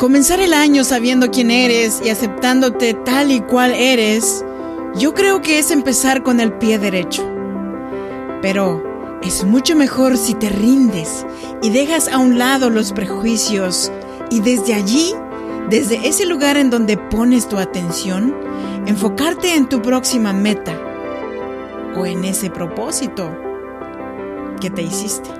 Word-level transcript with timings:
Comenzar 0.00 0.40
el 0.40 0.54
año 0.54 0.82
sabiendo 0.82 1.30
quién 1.30 1.50
eres 1.50 2.00
y 2.02 2.08
aceptándote 2.08 2.94
tal 2.94 3.30
y 3.30 3.42
cual 3.42 3.74
eres, 3.74 4.42
yo 4.94 5.12
creo 5.12 5.42
que 5.42 5.58
es 5.58 5.70
empezar 5.70 6.22
con 6.22 6.40
el 6.40 6.54
pie 6.54 6.78
derecho. 6.78 7.22
Pero 8.40 8.82
es 9.22 9.44
mucho 9.44 9.76
mejor 9.76 10.16
si 10.16 10.32
te 10.32 10.48
rindes 10.48 11.26
y 11.62 11.68
dejas 11.68 12.08
a 12.08 12.16
un 12.16 12.38
lado 12.38 12.70
los 12.70 12.94
prejuicios 12.94 13.92
y 14.30 14.40
desde 14.40 14.72
allí, 14.72 15.12
desde 15.68 16.08
ese 16.08 16.24
lugar 16.24 16.56
en 16.56 16.70
donde 16.70 16.96
pones 16.96 17.46
tu 17.46 17.58
atención, 17.58 18.34
enfocarte 18.86 19.54
en 19.54 19.68
tu 19.68 19.82
próxima 19.82 20.32
meta 20.32 20.80
o 21.94 22.06
en 22.06 22.24
ese 22.24 22.48
propósito 22.48 23.36
que 24.62 24.70
te 24.70 24.80
hiciste. 24.80 25.39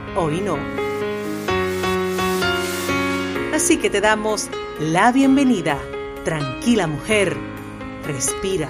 hoy 0.15 0.41
no. 0.41 0.57
Así 3.53 3.77
que 3.77 3.89
te 3.89 4.01
damos 4.01 4.49
la 4.79 5.11
bienvenida. 5.11 5.79
Tranquila 6.23 6.87
mujer, 6.87 7.37
respira. 8.03 8.69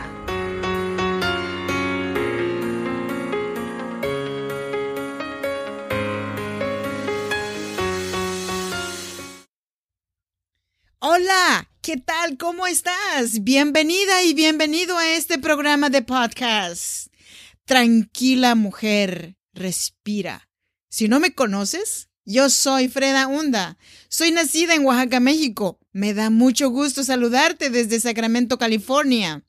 Hola, 10.99 11.69
¿qué 11.81 11.97
tal? 11.97 12.37
¿Cómo 12.37 12.67
estás? 12.67 13.43
Bienvenida 13.43 14.23
y 14.23 14.33
bienvenido 14.33 14.97
a 14.97 15.09
este 15.09 15.39
programa 15.39 15.89
de 15.89 16.03
podcast. 16.03 17.07
Tranquila 17.65 18.55
mujer, 18.55 19.35
respira. 19.53 20.50
Si 20.91 21.07
no 21.07 21.21
me 21.21 21.33
conoces, 21.33 22.09
yo 22.25 22.49
soy 22.49 22.89
Freda 22.89 23.27
Hunda. 23.27 23.77
Soy 24.09 24.31
nacida 24.31 24.75
en 24.75 24.85
Oaxaca, 24.85 25.21
México. 25.21 25.79
Me 25.93 26.13
da 26.13 26.29
mucho 26.29 26.69
gusto 26.69 27.05
saludarte 27.05 27.69
desde 27.69 28.01
Sacramento, 28.01 28.57
California. 28.57 29.45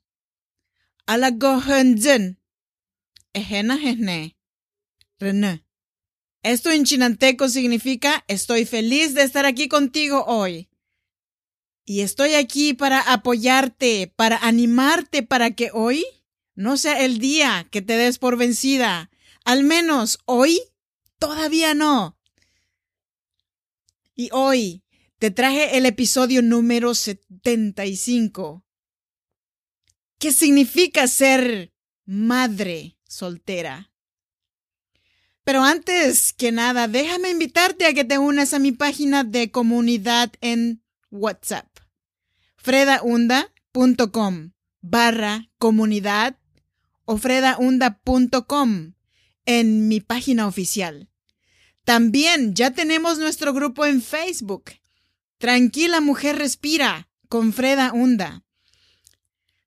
Esto 6.43 6.71
en 6.71 6.85
chinanteco 6.85 7.49
significa 7.49 8.23
estoy 8.29 8.65
feliz 8.65 9.13
de 9.13 9.23
estar 9.23 9.45
aquí 9.45 9.67
contigo 9.67 10.23
hoy. 10.25 10.69
Y 11.83 12.01
estoy 12.01 12.35
aquí 12.35 12.73
para 12.73 13.01
apoyarte, 13.01 14.13
para 14.15 14.37
animarte 14.37 15.23
para 15.23 15.51
que 15.51 15.71
hoy 15.73 16.05
no 16.55 16.77
sea 16.77 17.03
el 17.03 17.19
día 17.19 17.67
que 17.69 17.81
te 17.81 17.97
des 17.97 18.17
por 18.17 18.37
vencida. 18.37 19.11
Al 19.43 19.65
menos 19.65 20.19
hoy 20.23 20.61
todavía 21.23 21.73
no. 21.73 22.19
Y 24.13 24.27
hoy 24.33 24.83
te 25.19 25.31
traje 25.31 25.77
el 25.77 25.85
episodio 25.85 26.41
número 26.41 26.93
75. 26.93 28.65
¿Qué 30.19 30.33
significa 30.33 31.07
ser 31.07 31.71
madre 32.03 32.97
soltera? 33.07 33.93
Pero 35.45 35.63
antes 35.63 36.33
que 36.33 36.51
nada, 36.51 36.89
déjame 36.89 37.29
invitarte 37.29 37.85
a 37.85 37.93
que 37.93 38.03
te 38.03 38.17
unas 38.17 38.53
a 38.53 38.59
mi 38.59 38.73
página 38.73 39.23
de 39.23 39.49
comunidad 39.49 40.33
en 40.41 40.83
WhatsApp. 41.09 41.69
fredaunda.com 42.57 44.51
barra 44.81 45.49
comunidad 45.57 46.37
o 47.05 47.17
fredaunda.com 47.17 48.95
en 49.45 49.87
mi 49.87 50.01
página 50.01 50.47
oficial. 50.47 51.12
También 51.83 52.53
ya 52.55 52.71
tenemos 52.71 53.17
nuestro 53.17 53.53
grupo 53.53 53.85
en 53.85 54.01
Facebook. 54.01 54.71
Tranquila 55.37 55.99
Mujer 55.99 56.37
Respira 56.37 57.09
con 57.27 57.51
Freda 57.51 57.91
Hunda. 57.91 58.43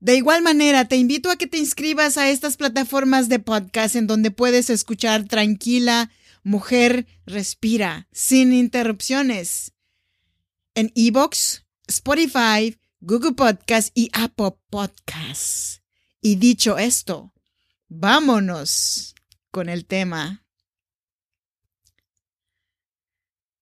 De 0.00 0.16
igual 0.16 0.42
manera, 0.42 0.86
te 0.86 0.96
invito 0.96 1.30
a 1.30 1.36
que 1.36 1.46
te 1.46 1.58
inscribas 1.58 2.16
a 2.16 2.30
estas 2.30 2.56
plataformas 2.56 3.28
de 3.28 3.38
podcast 3.38 3.96
en 3.96 4.06
donde 4.06 4.30
puedes 4.30 4.70
escuchar 4.70 5.24
Tranquila 5.24 6.10
Mujer 6.42 7.06
Respira 7.26 8.06
sin 8.12 8.52
interrupciones. 8.52 9.72
En 10.74 10.92
Evox, 10.94 11.64
Spotify, 11.86 12.78
Google 13.00 13.32
Podcast 13.32 13.90
y 13.94 14.10
Apple 14.12 14.56
Podcasts. 14.70 15.82
Y 16.20 16.36
dicho 16.36 16.78
esto, 16.78 17.32
vámonos 17.88 19.14
con 19.50 19.68
el 19.68 19.86
tema. 19.86 20.45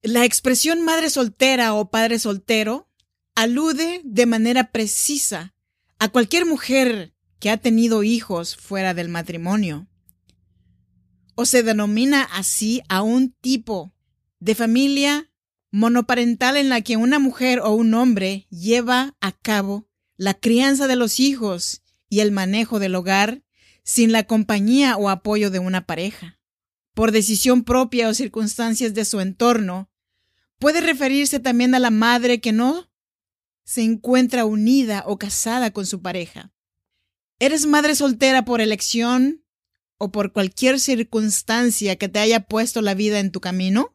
La 0.06 0.26
expresión 0.26 0.82
madre 0.82 1.08
soltera 1.08 1.72
o 1.72 1.90
padre 1.90 2.18
soltero 2.18 2.90
alude 3.34 4.02
de 4.04 4.26
manera 4.26 4.70
precisa 4.70 5.54
a 5.98 6.10
cualquier 6.10 6.44
mujer 6.44 7.14
que 7.38 7.48
ha 7.48 7.56
tenido 7.56 8.02
hijos 8.02 8.54
fuera 8.54 8.92
del 8.92 9.08
matrimonio. 9.08 9.88
O 11.36 11.46
se 11.46 11.62
denomina 11.62 12.22
así 12.22 12.82
a 12.90 13.00
un 13.00 13.32
tipo 13.32 13.94
de 14.40 14.54
familia 14.54 15.32
monoparental 15.70 16.58
en 16.58 16.68
la 16.68 16.82
que 16.82 16.98
una 16.98 17.18
mujer 17.18 17.60
o 17.60 17.70
un 17.70 17.94
hombre 17.94 18.46
lleva 18.50 19.16
a 19.22 19.32
cabo 19.32 19.88
la 20.18 20.34
crianza 20.34 20.86
de 20.86 20.96
los 20.96 21.18
hijos 21.18 21.82
y 22.10 22.20
el 22.20 22.30
manejo 22.30 22.78
del 22.78 22.94
hogar 22.94 23.42
sin 23.84 24.12
la 24.12 24.24
compañía 24.24 24.98
o 24.98 25.08
apoyo 25.08 25.50
de 25.50 25.60
una 25.60 25.86
pareja. 25.86 26.38
Por 26.92 27.10
decisión 27.10 27.64
propia 27.64 28.10
o 28.10 28.12
circunstancias 28.12 28.92
de 28.92 29.06
su 29.06 29.22
entorno, 29.22 29.88
Puede 30.64 30.80
referirse 30.80 31.40
también 31.40 31.74
a 31.74 31.78
la 31.78 31.90
madre 31.90 32.40
que 32.40 32.50
no 32.50 32.90
se 33.66 33.82
encuentra 33.82 34.46
unida 34.46 35.04
o 35.06 35.18
casada 35.18 35.72
con 35.72 35.84
su 35.84 36.00
pareja. 36.00 36.54
¿Eres 37.38 37.66
madre 37.66 37.94
soltera 37.94 38.46
por 38.46 38.62
elección 38.62 39.44
o 39.98 40.10
por 40.10 40.32
cualquier 40.32 40.80
circunstancia 40.80 41.96
que 41.96 42.08
te 42.08 42.18
haya 42.18 42.46
puesto 42.46 42.80
la 42.80 42.94
vida 42.94 43.18
en 43.18 43.30
tu 43.30 43.42
camino? 43.42 43.94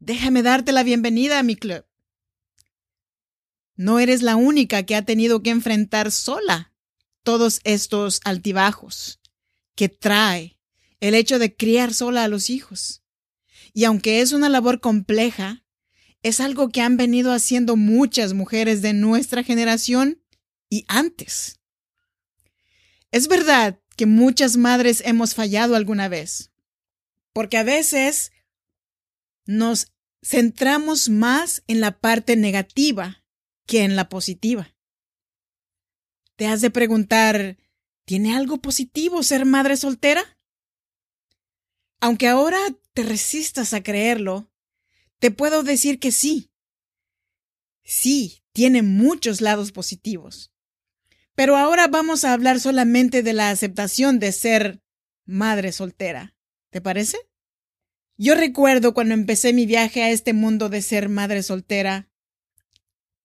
Déjame 0.00 0.42
darte 0.42 0.72
la 0.72 0.82
bienvenida 0.82 1.38
a 1.38 1.44
mi 1.44 1.54
club. 1.54 1.84
No 3.76 4.00
eres 4.00 4.22
la 4.22 4.34
única 4.34 4.82
que 4.82 4.96
ha 4.96 5.04
tenido 5.04 5.40
que 5.40 5.50
enfrentar 5.50 6.10
sola 6.10 6.74
todos 7.22 7.60
estos 7.62 8.20
altibajos 8.24 9.20
que 9.76 9.88
trae 9.88 10.58
el 10.98 11.14
hecho 11.14 11.38
de 11.38 11.54
criar 11.54 11.94
sola 11.94 12.24
a 12.24 12.28
los 12.28 12.50
hijos. 12.50 13.04
Y 13.78 13.84
aunque 13.84 14.22
es 14.22 14.32
una 14.32 14.48
labor 14.48 14.80
compleja, 14.80 15.64
es 16.24 16.40
algo 16.40 16.68
que 16.68 16.80
han 16.80 16.96
venido 16.96 17.32
haciendo 17.32 17.76
muchas 17.76 18.34
mujeres 18.34 18.82
de 18.82 18.92
nuestra 18.92 19.44
generación 19.44 20.20
y 20.68 20.84
antes. 20.88 21.60
Es 23.12 23.28
verdad 23.28 23.78
que 23.96 24.04
muchas 24.04 24.56
madres 24.56 25.00
hemos 25.06 25.36
fallado 25.36 25.76
alguna 25.76 26.08
vez, 26.08 26.50
porque 27.32 27.56
a 27.56 27.62
veces 27.62 28.32
nos 29.46 29.92
centramos 30.22 31.08
más 31.08 31.62
en 31.68 31.80
la 31.80 32.00
parte 32.00 32.34
negativa 32.34 33.22
que 33.64 33.84
en 33.84 33.94
la 33.94 34.08
positiva. 34.08 34.74
Te 36.34 36.48
has 36.48 36.62
de 36.62 36.70
preguntar, 36.70 37.58
¿tiene 38.04 38.34
algo 38.34 38.60
positivo 38.60 39.22
ser 39.22 39.44
madre 39.44 39.76
soltera? 39.76 40.37
Aunque 42.00 42.28
ahora 42.28 42.58
te 42.94 43.02
resistas 43.02 43.74
a 43.74 43.82
creerlo, 43.82 44.50
te 45.18 45.30
puedo 45.30 45.62
decir 45.62 45.98
que 45.98 46.12
sí. 46.12 46.50
Sí, 47.82 48.42
tiene 48.52 48.82
muchos 48.82 49.40
lados 49.40 49.72
positivos. 49.72 50.52
Pero 51.34 51.56
ahora 51.56 51.88
vamos 51.88 52.24
a 52.24 52.32
hablar 52.32 52.60
solamente 52.60 53.22
de 53.22 53.32
la 53.32 53.50
aceptación 53.50 54.18
de 54.18 54.32
ser 54.32 54.82
madre 55.24 55.72
soltera. 55.72 56.34
¿Te 56.70 56.80
parece? 56.80 57.18
Yo 58.16 58.34
recuerdo 58.34 58.94
cuando 58.94 59.14
empecé 59.14 59.52
mi 59.52 59.64
viaje 59.64 60.02
a 60.02 60.10
este 60.10 60.32
mundo 60.32 60.68
de 60.68 60.82
ser 60.82 61.08
madre 61.08 61.42
soltera. 61.42 62.08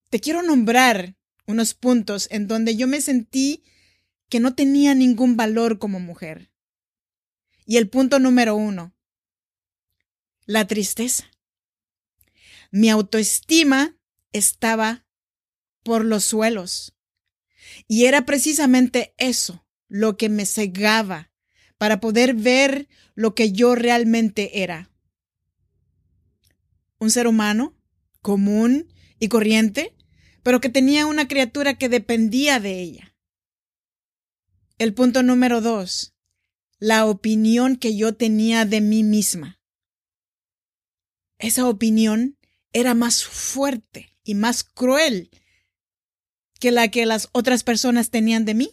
Te 0.10 0.20
quiero 0.20 0.44
nombrar 0.44 1.16
unos 1.48 1.74
puntos 1.74 2.28
en 2.32 2.48
donde 2.48 2.76
yo 2.76 2.88
me 2.88 3.02
sentí 3.02 3.64
que 4.30 4.40
no 4.40 4.54
tenía 4.54 4.94
ningún 4.94 5.36
valor 5.36 5.80
como 5.80 6.00
mujer. 6.00 6.53
Y 7.66 7.78
el 7.78 7.90
punto 7.90 8.20
número 8.20 8.56
uno, 8.56 8.94
la 10.46 10.68
tristeza. 10.68 11.32
Mi 12.72 12.90
autoestima 12.90 13.98
estaba 14.32 15.06
por 15.84 16.04
los 16.04 16.24
suelos. 16.24 16.96
Y 17.88 18.06
era 18.06 18.26
precisamente 18.26 19.14
eso 19.18 19.66
lo 19.88 20.18
que 20.18 20.30
me 20.30 20.46
cegaba 20.46 21.32
para 21.78 22.00
poder 22.00 22.34
ver 22.34 22.88
lo 23.16 23.36
que 23.36 23.52
yo 23.52 23.76
realmente 23.76 24.64
era. 24.64 24.90
Un 26.98 27.12
ser 27.12 27.28
humano 27.28 27.76
común 28.22 28.92
y 29.20 29.28
corriente, 29.28 29.96
pero 30.42 30.62
que 30.62 30.70
tenía 30.70 31.06
una 31.06 31.28
criatura 31.28 31.78
que 31.78 31.90
dependía 31.90 32.60
de 32.60 32.82
ella. 32.82 33.16
El 34.78 34.94
punto 34.94 35.24
número 35.24 35.62
dos, 35.62 36.13
la 36.84 37.06
opinión 37.06 37.78
que 37.78 37.96
yo 37.96 38.14
tenía 38.14 38.66
de 38.66 38.82
mí 38.82 39.04
misma. 39.04 39.58
Esa 41.38 41.70
opinión 41.70 42.38
era 42.74 42.94
más 42.94 43.24
fuerte 43.24 44.18
y 44.26 44.36
más 44.36 44.66
cruel 44.66 45.30
que 46.60 46.72
la 46.72 46.90
que 46.90 47.06
las 47.06 47.30
otras 47.32 47.64
personas 47.64 48.10
tenían 48.10 48.44
de 48.44 48.56
mí. 48.56 48.70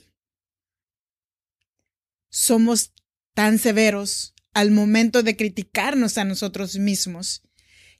Somos 2.31 2.93
tan 3.33 3.61
severos 3.61 4.35
al 4.55 4.73
momento 4.73 5.23
de 5.23 5.37
criticarnos 5.37 6.19
a 6.19 6.25
nosotros 6.25 6.79
mismos 6.79 7.43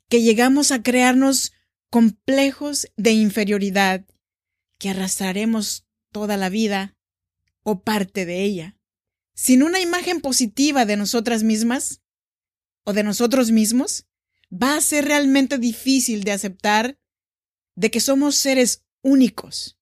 que 0.09 0.23
llegamos 0.23 0.73
a 0.73 0.83
crearnos 0.83 1.53
complejos 1.89 2.89
de 2.97 3.13
inferioridad 3.13 4.05
que 4.77 4.91
arrastraremos 4.91 5.87
toda 6.11 6.37
la 6.37 6.49
vida 6.49 6.97
o 7.63 7.85
parte 7.85 8.27
de 8.27 8.43
ella. 8.43 8.80
Sin 9.43 9.63
una 9.63 9.81
imagen 9.81 10.21
positiva 10.21 10.85
de 10.85 10.99
nosotras 10.99 11.45
mismas 11.45 12.03
o 12.85 12.93
de 12.93 13.03
nosotros 13.03 13.51
mismos, 13.51 14.07
va 14.53 14.77
a 14.77 14.83
ser 14.83 15.07
realmente 15.07 15.57
difícil 15.57 16.25
de 16.25 16.33
aceptar 16.33 17.01
de 17.75 17.91
que 17.91 18.01
somos 18.01 18.35
seres 18.35 18.85
únicos, 19.01 19.79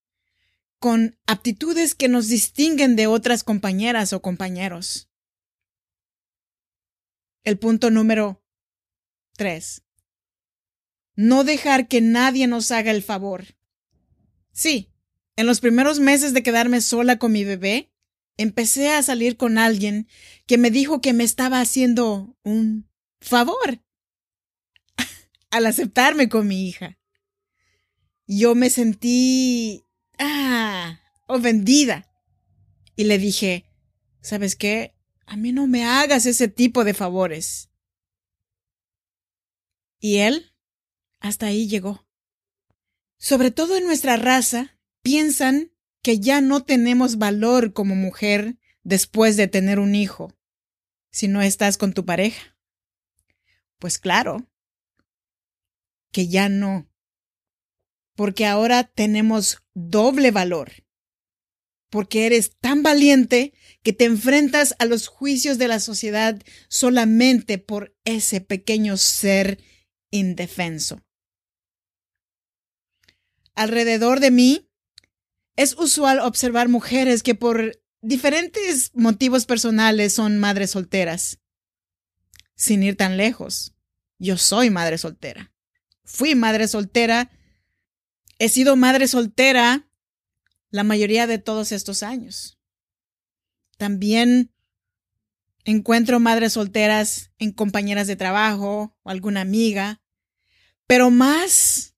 con 0.79 1.19
aptitudes 1.27 1.97
que 1.97 2.07
nos 2.07 2.29
distinguen 2.29 2.95
de 2.95 3.09
otras 3.09 3.43
compañeras 3.43 4.13
o 4.13 4.23
compañeros. 4.23 5.11
El 7.43 7.59
punto 7.59 7.91
número 7.91 8.41
tres. 9.37 9.83
No 11.17 11.43
dejar 11.43 11.89
que 11.89 12.01
nadie 12.01 12.47
nos 12.47 12.71
haga 12.71 12.93
el 12.93 13.03
favor. 13.03 13.57
Sí, 14.53 14.93
en 15.35 15.47
los 15.47 15.59
primeros 15.59 15.99
meses 15.99 16.33
de 16.33 16.45
quedarme 16.45 16.81
sola 16.81 17.19
con 17.19 17.33
mi 17.33 17.43
bebé, 17.43 17.91
empecé 18.39 18.91
a 18.91 19.03
salir 19.03 19.37
con 19.37 19.59
alguien 19.59 20.09
que 20.47 20.57
me 20.57 20.71
dijo 20.71 21.03
que 21.03 21.13
me 21.13 21.25
estaba 21.25 21.61
haciendo 21.61 22.39
un 22.43 22.89
favor 23.21 23.85
al 25.51 25.67
aceptarme 25.67 26.31
con 26.31 26.49
mi 26.49 26.67
hija. 26.67 26.99
Yo 28.27 28.55
me 28.55 28.71
sentí, 28.71 29.85
ah, 30.19 31.01
ofendida. 31.27 32.11
Y 32.97 33.05
le 33.05 33.19
dije, 33.19 33.67
¿sabes 34.23 34.57
qué? 34.57 34.95
A 35.27 35.37
mí 35.37 35.53
no 35.53 35.67
me 35.67 35.85
hagas 35.85 36.27
ese 36.27 36.49
tipo 36.49 36.85
de 36.85 36.95
favores. 36.95 37.71
Y 40.01 40.19
él, 40.19 40.55
hasta 41.21 41.47
ahí 41.47 41.69
llegó. 41.69 42.07
Sobre 43.19 43.51
todo 43.51 43.77
en 43.77 43.85
nuestra 43.85 44.17
raza, 44.17 44.79
piensan 45.03 45.73
que 46.09 46.21
ya 46.21 46.41
no 46.41 46.65
tenemos 46.65 47.19
valor 47.19 47.75
como 47.75 47.95
mujer 47.95 48.57
después 48.83 49.37
de 49.37 49.47
tener 49.47 49.79
un 49.79 49.95
hijo, 49.95 50.35
si 51.13 51.29
no 51.29 51.43
estás 51.43 51.77
con 51.77 51.93
tu 51.93 52.07
pareja. 52.07 52.57
Pues 53.79 53.99
claro, 53.99 54.51
que 56.11 56.27
ya 56.27 56.49
no. 56.49 56.91
Porque 58.17 58.47
ahora 58.47 58.85
tenemos 58.85 59.63
doble 59.75 60.31
valor. 60.31 60.73
Porque 61.91 62.25
eres 62.25 62.57
tan 62.57 62.83
valiente 62.83 63.53
que 63.83 63.93
te 63.93 64.07
enfrentas 64.07 64.75
a 64.79 64.87
los 64.87 65.09
juicios 65.09 65.59
de 65.59 65.69
la 65.69 65.79
sociedad 65.79 66.43
solamente 66.71 67.59
por 67.59 67.95
ese 68.05 68.41
pequeño 68.41 68.97
ser 68.97 69.63
indefenso. 70.11 71.05
Alrededor 73.55 74.21
de 74.21 74.31
mí 74.31 74.68
es 75.59 75.77
usual 75.79 76.21
observar 76.21 76.71
mujeres 76.71 77.23
que 77.23 77.35
por 77.35 77.79
diferentes 78.01 78.91
motivos 78.95 79.45
personales 79.45 80.15
son 80.15 80.39
madres 80.39 80.71
solteras. 80.71 81.41
Sin 82.55 82.83
ir 82.83 82.97
tan 82.97 83.19
lejos, 83.19 83.75
yo 84.19 84.39
soy 84.39 84.71
madre 84.71 84.97
soltera 84.97 85.53
fui 86.09 86.35
madre 86.35 86.67
soltera, 86.67 87.31
he 88.39 88.49
sido 88.49 88.77
madre 88.77 89.07
soltera 89.07 89.87
la 90.71 90.83
mayoría 90.83 91.27
de 91.27 91.39
todos 91.39 91.71
estos 91.71 92.03
años. 92.03 92.59
También 93.77 94.51
encuentro 95.65 96.19
madres 96.19 96.55
solteras 96.55 97.31
en 97.39 97.53
compañeras 97.53 98.07
de 98.07 98.17
trabajo 98.17 98.97
o 99.03 99.11
alguna 99.11 99.43
amiga, 99.43 100.01
pero 100.87 101.11
más 101.11 101.95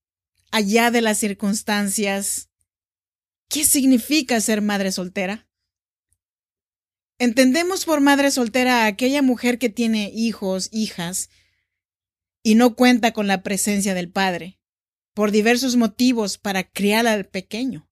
allá 0.51 0.91
de 0.91 1.03
las 1.03 1.19
circunstancias, 1.19 2.50
¿qué 3.51 3.65
significa 3.65 4.41
ser 4.41 4.63
madre 4.63 4.93
soltera? 4.93 5.47
Entendemos 7.19 7.85
por 7.85 8.01
madre 8.01 8.31
soltera 8.31 8.85
a 8.85 8.87
aquella 8.87 9.21
mujer 9.21 9.59
que 9.59 9.69
tiene 9.69 10.11
hijos, 10.15 10.71
hijas, 10.73 11.29
y 12.43 12.55
no 12.55 12.75
cuenta 12.75 13.13
con 13.13 13.27
la 13.27 13.43
presencia 13.43 13.93
del 13.93 14.09
Padre, 14.09 14.59
por 15.13 15.31
diversos 15.31 15.77
motivos 15.77 16.39
para 16.39 16.65
criar 16.65 17.07
al 17.07 17.27
pequeño. 17.27 17.91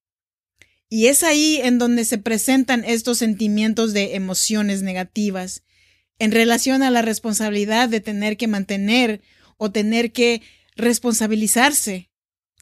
Y 0.88 1.06
es 1.08 1.22
ahí 1.22 1.60
en 1.62 1.78
donde 1.78 2.06
se 2.06 2.16
presentan 2.16 2.84
estos 2.84 3.18
sentimientos 3.18 3.92
de 3.92 4.14
emociones 4.14 4.80
negativas 4.80 5.62
en 6.18 6.32
relación 6.32 6.82
a 6.82 6.90
la 6.90 7.02
responsabilidad 7.02 7.90
de 7.90 8.00
tener 8.00 8.38
que 8.38 8.48
mantener 8.48 9.20
o 9.58 9.70
tener 9.70 10.12
que 10.12 10.40
responsabilizarse 10.76 12.10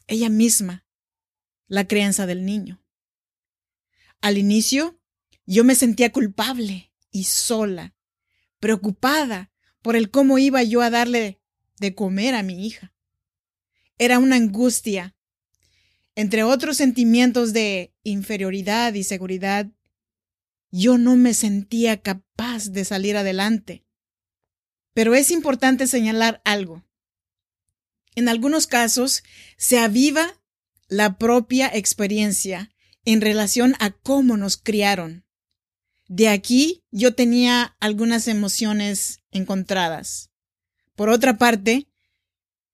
ella 0.07 0.27
misma 0.27 0.85
la 1.67 1.87
crianza 1.87 2.25
del 2.25 2.45
niño. 2.45 2.83
Al 4.21 4.37
inicio, 4.37 4.99
yo 5.45 5.63
me 5.63 5.75
sentía 5.75 6.11
culpable 6.11 6.91
y 7.11 7.25
sola, 7.25 7.95
preocupada 8.59 9.51
por 9.81 9.95
el 9.95 10.11
cómo 10.11 10.37
iba 10.37 10.63
yo 10.63 10.81
a 10.81 10.89
darle 10.89 11.39
de 11.79 11.95
comer 11.95 12.35
a 12.35 12.43
mi 12.43 12.65
hija. 12.65 12.93
Era 13.97 14.19
una 14.19 14.35
angustia. 14.35 15.15
Entre 16.15 16.43
otros 16.43 16.77
sentimientos 16.77 17.53
de 17.53 17.93
inferioridad 18.03 18.93
y 18.93 19.03
seguridad, 19.03 19.71
yo 20.71 20.97
no 20.97 21.15
me 21.15 21.33
sentía 21.33 22.01
capaz 22.01 22.69
de 22.69 22.85
salir 22.85 23.15
adelante. 23.15 23.85
Pero 24.93 25.15
es 25.15 25.31
importante 25.31 25.87
señalar 25.87 26.41
algo. 26.43 26.83
En 28.15 28.29
algunos 28.29 28.65
casos 28.65 29.23
se 29.57 29.77
aviva 29.77 30.41
la 30.87 31.17
propia 31.17 31.67
experiencia 31.67 32.71
en 33.13 33.21
relación 33.21 33.73
a 33.79 33.91
cómo 33.91 34.35
nos 34.35 34.57
criaron. 34.57 35.23
De 36.09 36.27
aquí 36.27 36.83
yo 36.91 37.15
tenía 37.15 37.77
algunas 37.79 38.27
emociones 38.27 39.21
encontradas. 39.31 40.29
Por 40.93 41.07
otra 41.07 41.37
parte, 41.37 41.87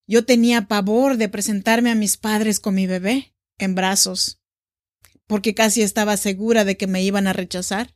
yo 0.07 0.25
tenía 0.25 0.67
pavor 0.67 1.17
de 1.17 1.29
presentarme 1.29 1.91
a 1.91 1.95
mis 1.95 2.17
padres 2.17 2.59
con 2.59 2.73
mi 2.73 2.87
bebé 2.87 3.35
en 3.59 3.75
brazos, 3.75 4.41
porque 5.27 5.53
casi 5.53 5.83
estaba 5.83 6.17
segura 6.17 6.65
de 6.65 6.77
que 6.77 6.87
me 6.87 7.03
iban 7.03 7.27
a 7.27 7.33
rechazar. 7.33 7.95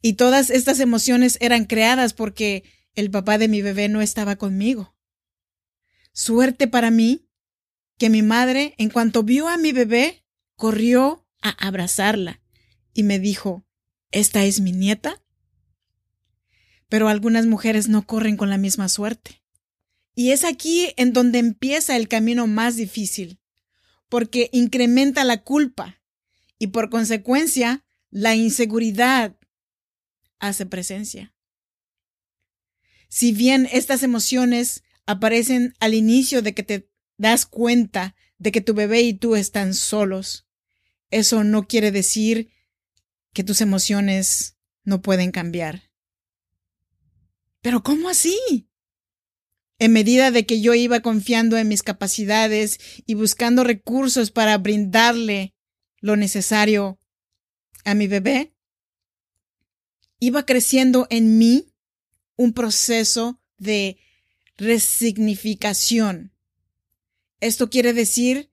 Y 0.00 0.14
todas 0.14 0.48
estas 0.48 0.80
emociones 0.80 1.36
eran 1.42 1.66
creadas 1.66 2.14
porque 2.14 2.64
el 2.94 3.10
papá 3.10 3.36
de 3.36 3.48
mi 3.48 3.60
bebé 3.60 3.90
no 3.90 4.00
estaba 4.00 4.36
conmigo. 4.36 4.96
Suerte 6.14 6.68
para 6.68 6.90
mí 6.90 7.28
que 7.98 8.08
mi 8.08 8.22
madre, 8.22 8.74
en 8.78 8.88
cuanto 8.88 9.22
vio 9.22 9.48
a 9.48 9.58
mi 9.58 9.72
bebé, 9.72 10.21
corrió 10.62 11.26
a 11.40 11.50
abrazarla 11.66 12.40
y 12.94 13.02
me 13.02 13.18
dijo, 13.18 13.66
¿Esta 14.12 14.44
es 14.44 14.60
mi 14.60 14.70
nieta? 14.70 15.20
pero 16.88 17.08
algunas 17.08 17.46
mujeres 17.46 17.88
no 17.88 18.06
corren 18.06 18.36
con 18.36 18.48
la 18.48 18.58
misma 18.58 18.88
suerte. 18.88 19.42
Y 20.14 20.30
es 20.30 20.44
aquí 20.44 20.92
en 20.96 21.12
donde 21.12 21.40
empieza 21.40 21.96
el 21.96 22.06
camino 22.06 22.46
más 22.46 22.76
difícil, 22.76 23.40
porque 24.08 24.50
incrementa 24.52 25.24
la 25.24 25.42
culpa 25.42 26.00
y 26.60 26.68
por 26.68 26.90
consecuencia 26.90 27.84
la 28.10 28.36
inseguridad 28.36 29.34
hace 30.38 30.64
presencia. 30.64 31.34
Si 33.08 33.32
bien 33.32 33.68
estas 33.72 34.04
emociones 34.04 34.84
aparecen 35.06 35.74
al 35.80 35.94
inicio 35.94 36.40
de 36.40 36.54
que 36.54 36.62
te 36.62 36.88
das 37.16 37.46
cuenta 37.46 38.14
de 38.38 38.52
que 38.52 38.60
tu 38.60 38.74
bebé 38.74 39.02
y 39.02 39.14
tú 39.14 39.34
están 39.34 39.72
solos, 39.72 40.46
eso 41.12 41.44
no 41.44 41.68
quiere 41.68 41.92
decir 41.92 42.50
que 43.32 43.44
tus 43.44 43.60
emociones 43.60 44.56
no 44.82 45.02
pueden 45.02 45.30
cambiar. 45.30 45.90
Pero 47.60 47.82
¿cómo 47.82 48.08
así? 48.08 48.68
En 49.78 49.92
medida 49.92 50.30
de 50.30 50.46
que 50.46 50.60
yo 50.60 50.74
iba 50.74 51.00
confiando 51.00 51.58
en 51.58 51.68
mis 51.68 51.82
capacidades 51.82 52.80
y 53.06 53.14
buscando 53.14 53.62
recursos 53.62 54.30
para 54.30 54.56
brindarle 54.58 55.54
lo 56.00 56.16
necesario 56.16 56.98
a 57.84 57.94
mi 57.94 58.06
bebé, 58.06 58.54
iba 60.18 60.46
creciendo 60.46 61.06
en 61.10 61.36
mí 61.36 61.74
un 62.36 62.54
proceso 62.54 63.40
de 63.58 63.98
resignificación. 64.56 66.32
Esto 67.40 67.70
quiere 67.70 67.92
decir 67.92 68.51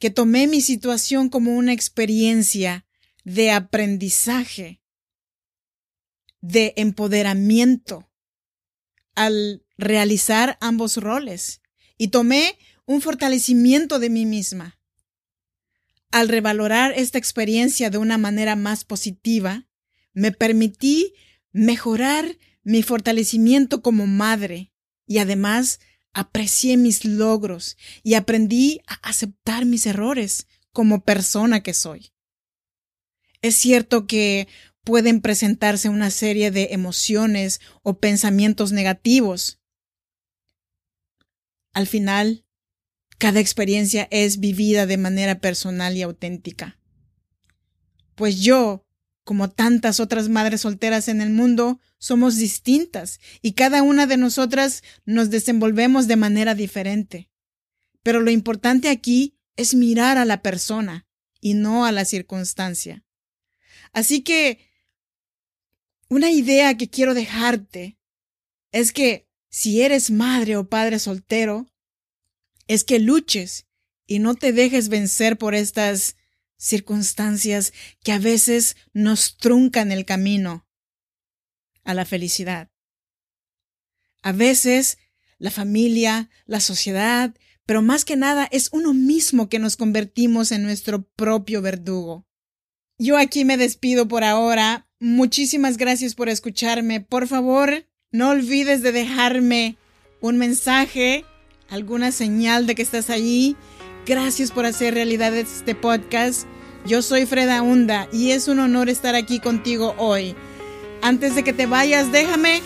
que 0.00 0.10
tomé 0.10 0.48
mi 0.48 0.62
situación 0.62 1.28
como 1.28 1.54
una 1.54 1.74
experiencia 1.74 2.86
de 3.22 3.52
aprendizaje, 3.52 4.82
de 6.40 6.72
empoderamiento 6.76 8.10
al 9.14 9.62
realizar 9.76 10.56
ambos 10.62 10.96
roles 10.96 11.60
y 11.98 12.08
tomé 12.08 12.58
un 12.86 13.02
fortalecimiento 13.02 13.98
de 13.98 14.08
mí 14.08 14.24
misma. 14.24 14.80
Al 16.10 16.28
revalorar 16.28 16.92
esta 16.96 17.18
experiencia 17.18 17.90
de 17.90 17.98
una 17.98 18.16
manera 18.16 18.56
más 18.56 18.84
positiva, 18.84 19.68
me 20.14 20.32
permití 20.32 21.12
mejorar 21.52 22.38
mi 22.62 22.82
fortalecimiento 22.82 23.82
como 23.82 24.06
madre 24.06 24.72
y 25.06 25.18
además 25.18 25.78
aprecié 26.12 26.76
mis 26.76 27.04
logros 27.04 27.76
y 28.02 28.14
aprendí 28.14 28.80
a 28.86 28.94
aceptar 29.08 29.64
mis 29.66 29.86
errores 29.86 30.46
como 30.72 31.04
persona 31.04 31.62
que 31.62 31.74
soy. 31.74 32.12
Es 33.42 33.56
cierto 33.56 34.06
que 34.06 34.48
pueden 34.84 35.20
presentarse 35.20 35.88
una 35.88 36.10
serie 36.10 36.50
de 36.50 36.68
emociones 36.72 37.60
o 37.82 37.98
pensamientos 37.98 38.72
negativos. 38.72 39.60
Al 41.72 41.86
final, 41.86 42.44
cada 43.18 43.40
experiencia 43.40 44.08
es 44.10 44.40
vivida 44.40 44.86
de 44.86 44.96
manera 44.96 45.40
personal 45.40 45.96
y 45.96 46.02
auténtica. 46.02 46.78
Pues 48.14 48.40
yo, 48.40 48.86
como 49.30 49.48
tantas 49.48 50.00
otras 50.00 50.28
madres 50.28 50.62
solteras 50.62 51.06
en 51.06 51.20
el 51.20 51.30
mundo, 51.30 51.78
somos 51.98 52.36
distintas 52.36 53.20
y 53.40 53.52
cada 53.52 53.80
una 53.80 54.08
de 54.08 54.16
nosotras 54.16 54.82
nos 55.04 55.30
desenvolvemos 55.30 56.08
de 56.08 56.16
manera 56.16 56.56
diferente. 56.56 57.30
Pero 58.02 58.18
lo 58.18 58.32
importante 58.32 58.88
aquí 58.88 59.38
es 59.54 59.72
mirar 59.76 60.18
a 60.18 60.24
la 60.24 60.42
persona 60.42 61.06
y 61.40 61.54
no 61.54 61.84
a 61.86 61.92
la 61.92 62.04
circunstancia. 62.04 63.04
Así 63.92 64.22
que 64.22 64.68
una 66.08 66.32
idea 66.32 66.76
que 66.76 66.90
quiero 66.90 67.14
dejarte 67.14 68.00
es 68.72 68.90
que 68.90 69.28
si 69.48 69.82
eres 69.82 70.10
madre 70.10 70.56
o 70.56 70.68
padre 70.68 70.98
soltero, 70.98 71.68
es 72.66 72.82
que 72.82 72.98
luches 72.98 73.68
y 74.08 74.18
no 74.18 74.34
te 74.34 74.52
dejes 74.52 74.88
vencer 74.88 75.38
por 75.38 75.54
estas 75.54 76.16
circunstancias 76.60 77.72
que 78.04 78.12
a 78.12 78.18
veces 78.18 78.76
nos 78.92 79.38
truncan 79.38 79.90
el 79.90 80.04
camino 80.04 80.68
a 81.84 81.94
la 81.94 82.04
felicidad. 82.04 82.70
A 84.22 84.32
veces 84.32 84.98
la 85.38 85.50
familia, 85.50 86.28
la 86.44 86.60
sociedad, 86.60 87.34
pero 87.64 87.80
más 87.80 88.04
que 88.04 88.16
nada 88.16 88.46
es 88.52 88.68
uno 88.72 88.92
mismo 88.92 89.48
que 89.48 89.58
nos 89.58 89.76
convertimos 89.76 90.52
en 90.52 90.62
nuestro 90.62 91.02
propio 91.16 91.62
verdugo. 91.62 92.26
Yo 92.98 93.16
aquí 93.16 93.46
me 93.46 93.56
despido 93.56 94.06
por 94.06 94.22
ahora. 94.22 94.86
Muchísimas 95.00 95.78
gracias 95.78 96.14
por 96.14 96.28
escucharme. 96.28 97.00
Por 97.00 97.26
favor, 97.26 97.86
no 98.12 98.28
olvides 98.28 98.82
de 98.82 98.92
dejarme 98.92 99.78
un 100.20 100.36
mensaje, 100.36 101.24
alguna 101.70 102.12
señal 102.12 102.66
de 102.66 102.74
que 102.74 102.82
estás 102.82 103.08
allí. 103.08 103.56
Gracias 104.06 104.50
por 104.50 104.66
hacer 104.66 104.94
realidad 104.94 105.34
este 105.36 105.74
podcast. 105.74 106.46
Yo 106.86 107.02
soy 107.02 107.26
Freda 107.26 107.62
Hunda 107.62 108.08
y 108.12 108.30
es 108.30 108.48
un 108.48 108.58
honor 108.58 108.88
estar 108.88 109.14
aquí 109.14 109.40
contigo 109.40 109.94
hoy. 109.98 110.34
Antes 111.02 111.34
de 111.34 111.44
que 111.44 111.52
te 111.52 111.66
vayas, 111.66 112.10
déjame 112.10 112.62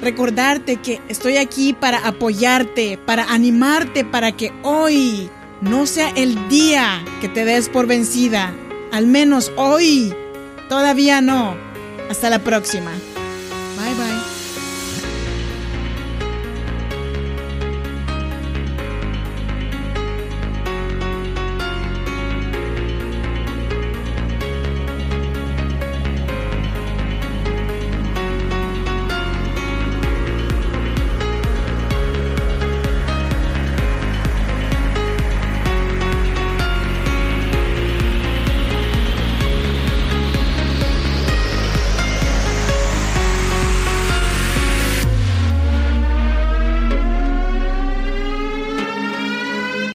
recordarte 0.00 0.76
que 0.76 1.00
estoy 1.08 1.36
aquí 1.36 1.72
para 1.72 2.06
apoyarte, 2.06 2.98
para 3.04 3.24
animarte, 3.24 4.04
para 4.04 4.32
que 4.32 4.52
hoy 4.62 5.28
no 5.60 5.86
sea 5.86 6.10
el 6.10 6.48
día 6.48 7.04
que 7.20 7.28
te 7.28 7.44
des 7.44 7.68
por 7.68 7.86
vencida 7.86 8.54
al 8.92 9.06
menos 9.06 9.52
hoy. 9.56 10.14
Todavía 10.68 11.20
no. 11.20 11.56
Hasta 12.08 12.30
la 12.30 12.38
próxima. 12.38 12.92